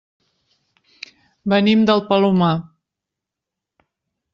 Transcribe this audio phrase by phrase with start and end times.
[1.55, 2.51] Venim del Palomar.